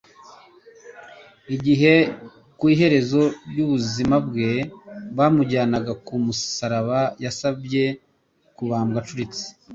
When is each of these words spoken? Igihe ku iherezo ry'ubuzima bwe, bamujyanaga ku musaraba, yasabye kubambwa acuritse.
Igihe 1.55 1.93
ku 2.57 2.65
iherezo 2.73 3.21
ry'ubuzima 3.49 4.15
bwe, 4.27 4.51
bamujyanaga 5.17 5.93
ku 6.05 6.13
musaraba, 6.25 6.99
yasabye 7.23 7.83
kubambwa 8.55 8.97
acuritse. 9.03 9.43